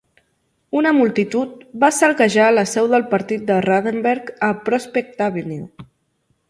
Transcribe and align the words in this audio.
Una 0.79 0.93
multitud 0.99 1.61
va 1.83 1.91
saquejar 1.97 2.47
la 2.57 2.65
seu 2.73 2.91
del 2.95 3.07
partit 3.13 3.45
de 3.51 3.59
Ruthenberg 3.69 4.35
a 4.51 4.55
Prospect 4.71 5.25
Avenue. 5.31 5.91